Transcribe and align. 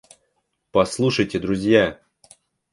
Послушайте, 0.71 1.37
друзья! 1.39 2.01